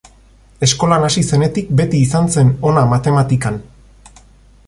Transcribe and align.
Eskolan 0.67 1.03
hasi 1.09 1.23
zenetik 1.35 1.69
beti 1.81 2.01
izan 2.07 2.31
zen 2.37 2.51
ona 2.71 2.85
matematikan. 2.97 3.61